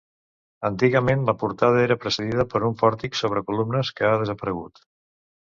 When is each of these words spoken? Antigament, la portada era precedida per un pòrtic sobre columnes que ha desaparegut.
Antigament, 0.69 1.25
la 1.27 1.35
portada 1.43 1.83
era 1.89 1.97
precedida 2.05 2.47
per 2.55 2.63
un 2.71 2.73
pòrtic 2.81 3.21
sobre 3.21 3.45
columnes 3.51 3.93
que 4.01 4.09
ha 4.09 4.19
desaparegut. 4.25 4.85